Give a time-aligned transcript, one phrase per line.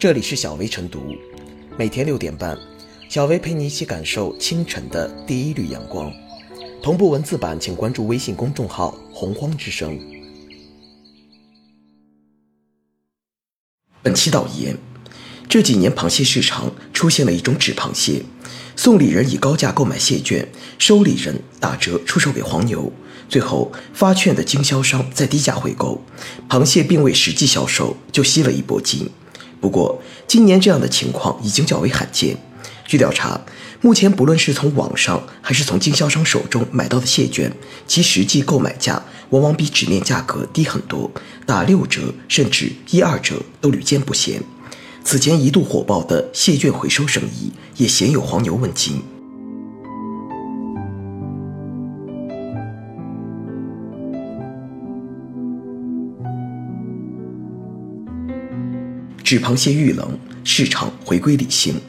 [0.00, 1.14] 这里是小薇晨读，
[1.76, 2.56] 每天六点半，
[3.10, 6.10] 小薇陪你一起感受清晨的第一缕阳光。
[6.82, 10.00] 同步文字版，请关注微信公众号“洪荒之声”。
[14.00, 14.74] 本期导言：
[15.46, 18.22] 这几年螃蟹市场出现了一种纸螃蟹，
[18.74, 20.48] 送礼人以高价购买蟹券，
[20.78, 22.90] 收礼人打折出售给黄牛，
[23.28, 26.02] 最后发券的经销商再低价回购，
[26.48, 29.06] 螃蟹并未实际销售就吸了一波金。
[29.60, 32.36] 不过，今年这样的情况已经较为罕见。
[32.86, 33.40] 据调查，
[33.80, 37.52] 目前不论是从网上还是从经销商手中买到的蟹券，
[37.86, 41.10] 其实际购买价往往比纸面价格低很多，
[41.46, 44.42] 打六折甚至一二折都屡见不鲜。
[45.04, 49.02] 此前一度火爆的蟹券回收生意，也鲜有黄牛问津。
[59.30, 61.80] 纸螃蟹遇冷，市场回归理性。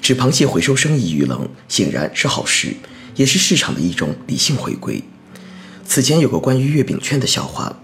[0.00, 2.72] 纸螃蟹回收生意遇冷，显然是好事，
[3.16, 5.02] 也是市场的一种理性回归。
[5.84, 7.80] 此前有个关于月饼券的笑话：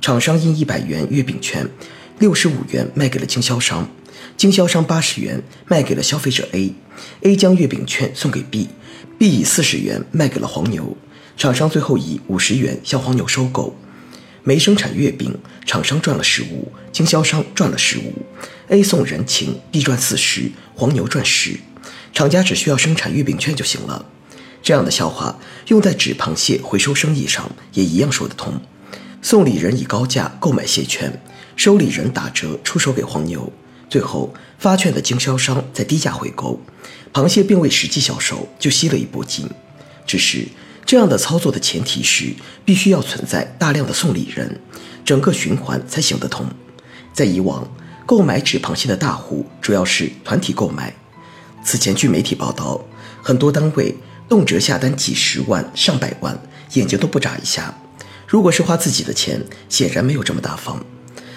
[0.00, 1.68] 厂商印一百元月饼券，
[2.20, 3.90] 六十五元卖给了经销商，
[4.36, 10.96] 经销商八十元卖给了消费者 A，A 将月饼券送给 B，B 以四十元卖给了黄牛，
[11.36, 13.76] 厂商最后以五十元向黄牛收购。
[14.42, 18.14] 没生产月饼，厂商赚了十五，经销商赚了十五
[18.68, 21.58] ，A 送人情，B 赚四十，黄牛赚十，
[22.14, 24.06] 厂家只需要生产月饼券就行了。
[24.62, 25.38] 这样的笑话
[25.68, 28.60] 用在纸螃蟹回收生意上也一样说得通。
[29.22, 31.20] 送礼人以高价购买蟹券，
[31.54, 33.52] 收礼人打折出售给黄牛，
[33.90, 36.58] 最后发券的经销商再低价回购，
[37.12, 39.46] 螃蟹并未实际销售就吸了一波金，
[40.06, 40.46] 只是。
[40.90, 44.58] 这样的操作的前提是，必须要存在大量的送礼人，
[45.04, 46.44] 整个循环才行得通。
[47.12, 47.64] 在以往，
[48.04, 50.92] 购买纸螃蟹的大户主要是团体购买。
[51.62, 52.84] 此前，据媒体报道，
[53.22, 53.94] 很多单位
[54.28, 56.36] 动辄下单几十万、上百万，
[56.72, 57.72] 眼睛都不眨一下。
[58.26, 60.84] 如果是花自己的钱，显然没有这么大方。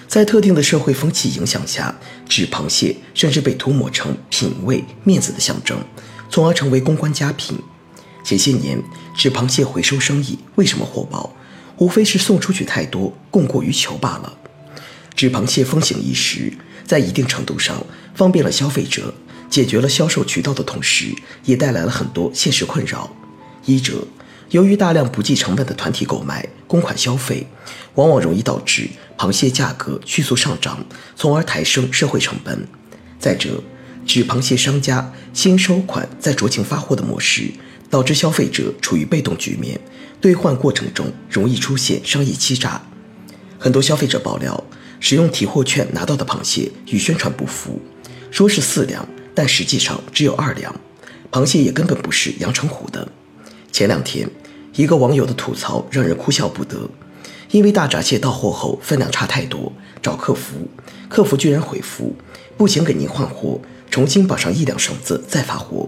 [0.07, 1.94] 在特定的社会风气影响下，
[2.27, 5.77] 纸螃蟹甚至被涂抹成品味、面子的象征，
[6.27, 7.56] 从而成为公关佳品。
[8.23, 8.81] 前些年，
[9.16, 11.35] 纸螃蟹回收生意为什么火爆？
[11.78, 14.38] 无非是送出去太多，供过于求罢了。
[15.16, 16.53] 纸螃蟹风行一时，
[16.85, 17.85] 在一定程度上
[18.16, 19.13] 方便了消费者，
[19.50, 21.13] 解决了销售渠道的同时，
[21.44, 23.13] 也带来了很多现实困扰。
[23.66, 24.07] 一者，
[24.50, 27.47] 由于大量不计成本的团体购买、公款消费，
[27.95, 30.85] 往往容易导致螃蟹价格迅速上涨，
[31.16, 32.67] 从而抬升社会成本。
[33.19, 33.63] 再者，
[34.06, 37.51] 纸螃蟹商家先收款再酌情发货的模式。
[37.93, 39.79] 导致消费者处于被动局面，
[40.19, 42.81] 兑换过程中容易出现商业欺诈。
[43.59, 44.63] 很多消费者爆料，
[44.99, 47.79] 使用提货券拿到的螃蟹与宣传不符，
[48.31, 50.75] 说是四两，但实际上只有二两，
[51.31, 53.07] 螃蟹也根本不是阳澄湖的。
[53.71, 54.27] 前两天，
[54.73, 56.89] 一个网友的吐槽让人哭笑不得，
[57.51, 59.71] 因为大闸蟹到货后分量差太多，
[60.01, 60.67] 找客服，
[61.07, 62.15] 客服居然回复
[62.57, 63.61] 不行，给您换货，
[63.91, 65.87] 重新绑上一两绳子再发货。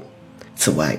[0.56, 0.96] 此外，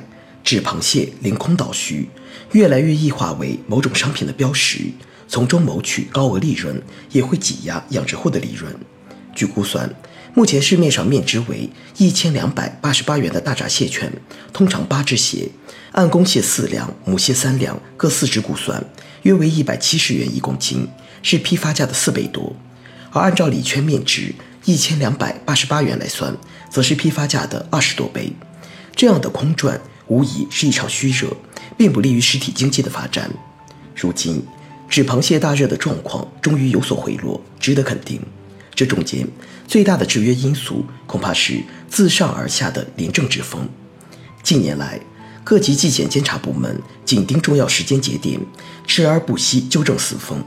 [0.46, 2.08] 纸螃蟹凌空倒虚，
[2.52, 4.78] 越来越异化为某种商品的标识，
[5.26, 6.80] 从中谋取高额利润，
[7.10, 8.72] 也会挤压养殖户的利润。
[9.34, 9.92] 据估算，
[10.34, 14.12] 目前市面上面值为一千两百八十八元的大闸蟹券，
[14.52, 15.50] 通常八只蟹，
[15.90, 18.80] 按公蟹四两、母蟹三两各四只估算，
[19.22, 20.86] 约为一百七十元一公斤，
[21.24, 22.54] 是批发价的四倍多。
[23.10, 24.32] 而按照礼券面值
[24.64, 26.36] 一千两百八十八元来算，
[26.70, 28.32] 则是批发价的二十多倍。
[28.94, 29.80] 这样的空转。
[30.08, 31.28] 无疑是一场虚热，
[31.76, 33.30] 并不利于实体经济的发展。
[33.94, 34.42] 如今，
[34.88, 38.20] 纸螃蟹大热的状况终于有所回落，值得肯定。
[38.74, 39.26] 这中间
[39.66, 43.68] 最大的制约因素，恐怕是自上而下的廉政之风。
[44.42, 45.00] 近年来，
[45.42, 48.38] 各级纪检监察部门紧盯重要时间节点，
[48.86, 50.44] 吃而不息纠正四风。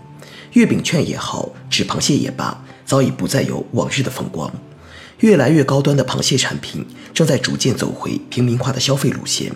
[0.54, 4.52] 月饼券也好，纸螃蟹也罢，早已不再有往日的风光。
[5.20, 9.52] 越来越高端的螃蟹产品正在逐渐走回平民化的消费路线，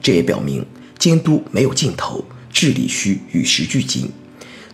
[0.00, 0.64] 这也表明
[0.98, 4.10] 监督没有尽头，治理需与时俱进。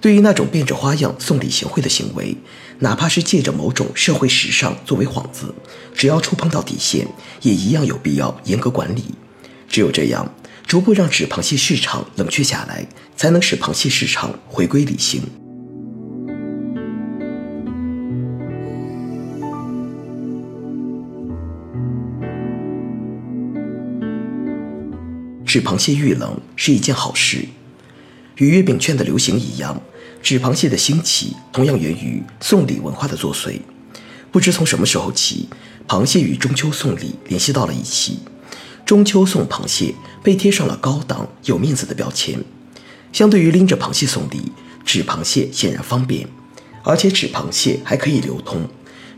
[0.01, 2.37] 对于那种变着花样送礼行贿的行为，
[2.81, 5.55] 哪怕是借着某种社会时尚作为幌子，
[5.95, 7.07] 只要触碰到底线，
[7.43, 9.05] 也一样有必要严格管理。
[9.69, 10.35] 只有这样，
[10.67, 12.87] 逐步让纸螃蟹市场冷却下来，
[13.17, 15.23] 才能使螃蟹市场回归理性。
[25.53, 27.45] 纸螃蟹遇冷是一件好事，
[28.37, 29.83] 与月饼券的流行一样，
[30.23, 33.61] 纸螃蟹的兴起同样源于送礼文化的作祟。
[34.31, 35.51] 不知从什么时候起，
[35.87, 38.21] 螃蟹与中秋送礼联系到了一起。
[38.87, 42.43] 中秋送螃蟹被贴上了高档有面子的标签。
[43.13, 44.51] 相对于拎着螃蟹送礼，
[44.87, 46.27] 纸螃蟹显然方便，
[46.83, 48.67] 而且纸螃蟹还可以流通，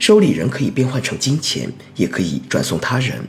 [0.01, 3.25] 收礼人可以变换成金钱，也可以转送他人。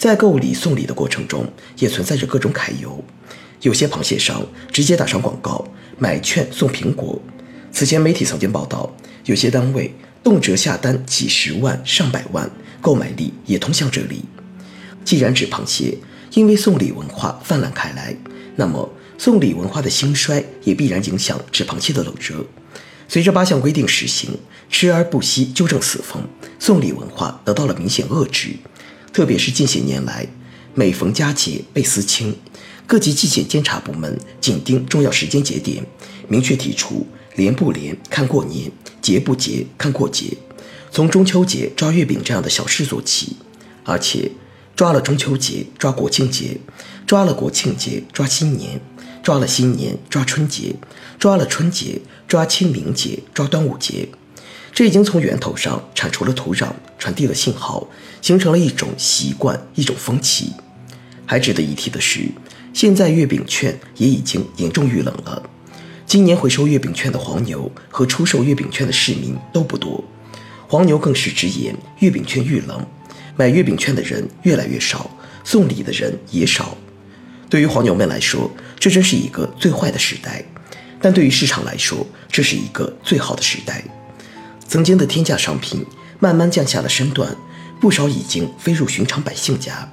[0.00, 3.04] 在购礼送礼的过程中，也存在着各种揩油。
[3.60, 4.42] 有些螃蟹商
[4.72, 5.62] 直接打上广告，
[5.98, 7.20] 买券送苹果。
[7.70, 8.90] 此前媒体曾经报道，
[9.26, 9.94] 有些单位
[10.24, 12.50] 动辄下单几十万、上百万，
[12.80, 14.24] 购买力也通向这里。
[15.04, 15.98] 既然纸螃蟹
[16.32, 18.16] 因为送礼文化泛滥开来，
[18.56, 22.42] 那么送礼文化的兴衰也必然影响纸螃蟹的冷热。
[23.06, 24.30] 随着八项规定实行，
[24.70, 26.22] 吃而不惜纠正死风，
[26.58, 28.56] 送礼文化得到了明显遏制。
[29.12, 30.26] 特别是近些年来，
[30.74, 32.36] 每逢佳节倍思亲，
[32.86, 35.84] 各级纪检监察部门紧盯重要时间节点，
[36.28, 38.70] 明确提出连不连看过年，
[39.02, 40.36] 节不节看过节，
[40.92, 43.36] 从中秋节抓月饼这样的小事做起，
[43.84, 44.30] 而且
[44.76, 46.58] 抓了中秋节抓国庆节，
[47.06, 48.80] 抓了国庆节抓新年，
[49.22, 50.74] 抓了新年抓春节，
[51.18, 54.08] 抓了春节抓清明节抓端午节。
[54.72, 56.68] 这已经从源头上铲除了土壤，
[56.98, 57.86] 传递了信号，
[58.22, 60.52] 形成了一种习惯，一种风气。
[61.26, 62.28] 还值得一提的是，
[62.72, 65.42] 现在月饼券也已经严重遇冷了。
[66.06, 70.02] 今年回收月饼券的黄牛和出售月饼券的市民都不多，
[70.66, 72.84] 黄牛更是直言月饼券遇冷，
[73.36, 75.08] 买月饼券的人越来越少，
[75.44, 76.76] 送礼的人也少。
[77.48, 80.42] 对于黄牛们来说，这真是一个最坏的时代；
[81.00, 83.84] 但对于市场来说，这是一个最好的时代。
[84.70, 85.84] 曾经的天价商品
[86.20, 87.36] 慢慢降下了身段，
[87.80, 89.90] 不少已经飞入寻常百姓家，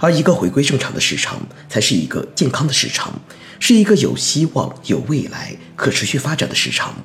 [0.00, 3.20] 而一个回归正常的市场，才是一个健康的市场，
[3.60, 6.96] 是一个有希望、有未来、可持续发展的市场。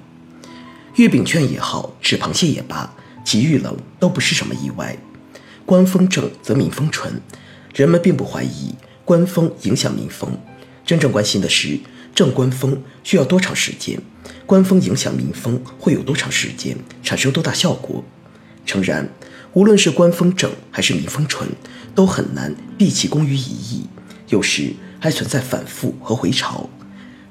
[0.96, 2.92] 月饼券也好，纸螃蟹也罢，
[3.24, 4.98] 其遇冷都不是什么意外。
[5.68, 7.22] 官风正则民风淳，
[7.76, 8.74] 人们并不怀疑
[9.06, 10.36] 官风影响民风，
[10.84, 11.80] 真正关心的是
[12.14, 14.00] 正官风需要多长时间。
[14.46, 18.04] 官风影响民风会有多长时间，产生多大效果？
[18.66, 19.10] 诚然，
[19.54, 21.48] 无论是官风正还是民风淳，
[21.96, 23.88] 都很难毕其功于一役，
[24.30, 26.70] 有时还存在反复和回潮。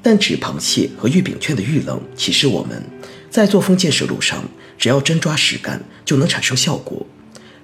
[0.02, 2.82] 但纸螃蟹和月饼券的遇冷，启示我们，
[3.30, 4.44] 在作风建设路上，
[4.76, 7.06] 只要真抓实干，就能产生效果；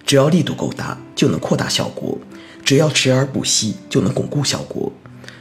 [0.07, 2.19] 只要力度够大，就能扩大效果；
[2.65, 4.93] 只要持而不息，就能巩固效果。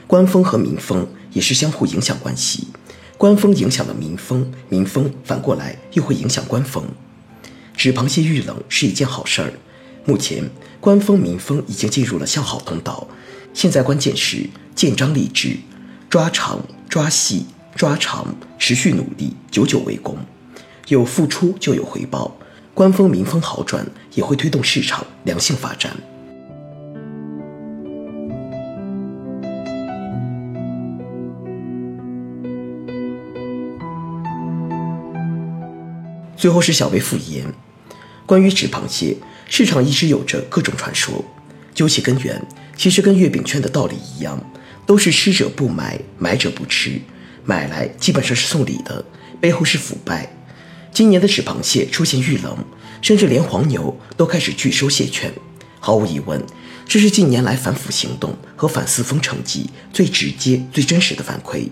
[0.07, 2.67] 官风和民风也是相互影响关系。
[3.17, 6.83] 官风影响了民风，民风反过来又会影响官风。
[7.75, 9.53] 纸螃蟹遇冷是一件好事儿。
[10.05, 13.07] 目前官风民风已经进入了向好通道，
[13.53, 15.57] 现在关键是建章立制，
[16.09, 17.45] 抓长抓细
[17.75, 20.17] 抓长，持续努力，久久为功。
[20.87, 22.37] 有付出就有回报，
[22.73, 25.97] 官风民风好转，也会推动市场良性发展。
[36.37, 37.51] 最后是小薇复言，
[38.27, 39.17] 关于纸螃蟹
[39.49, 41.25] 市场一直有着各种传说，
[41.73, 42.39] 究其根源，
[42.77, 44.39] 其实跟月饼券的道理一样，
[44.85, 47.01] 都是吃者不买，买者不吃，
[47.43, 49.03] 买来基本上是送礼的，
[49.41, 50.31] 背后是腐败。
[50.93, 52.55] 今年的纸螃蟹出现遇冷，
[53.01, 55.33] 甚至连黄牛都开始拒收蟹券，
[55.79, 56.39] 毫无疑问，
[56.87, 61.67] 这是近年来反腐行动和反四风成绩最直接、最真实的反馈。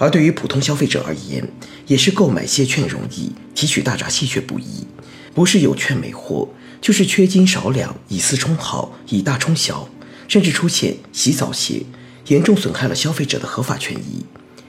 [0.00, 1.46] 而对于普通消费者而言，
[1.86, 4.86] 也是购买蟹券容易，提取大闸蟹却不易。
[5.34, 6.48] 不是有券没货，
[6.80, 9.90] 就是缺斤少两，以次充好，以大充小，
[10.26, 11.82] 甚至出现洗澡蟹，
[12.28, 14.24] 严重损害了消费者的合法权益。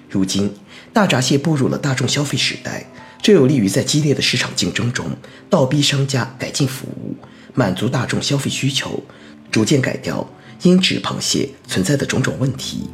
[0.09, 0.51] 如今，
[0.91, 5.05] 大闸蟹步入了大众消费时代，这有利于在激烈的市场竞争中，
[5.49, 7.15] 倒逼商家改进服务，
[7.53, 9.01] 满足大众消费需求，
[9.49, 10.29] 逐渐改掉
[10.63, 12.89] 因纸螃蟹存在的种种问题。